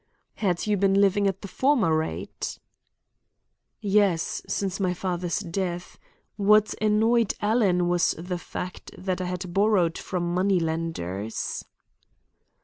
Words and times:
"Had 0.37 0.65
you 0.65 0.77
been 0.77 0.99
living 0.99 1.27
at 1.27 1.43
the 1.43 1.47
former 1.47 1.95
rate?" 1.95 2.57
"Yes, 3.81 4.41
since 4.47 4.79
my 4.79 4.95
father's 4.95 5.37
death. 5.41 5.99
What 6.37 6.73
annoyed 6.81 7.35
Alan 7.39 7.87
was 7.87 8.15
the 8.17 8.39
fact 8.39 8.89
that 8.97 9.21
I 9.21 9.25
had 9.25 9.53
borrowed 9.53 9.99
from 9.99 10.33
money 10.33 10.59
lenders." 10.59 11.63